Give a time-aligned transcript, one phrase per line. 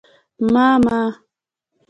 [0.45, 0.99] _ما، ما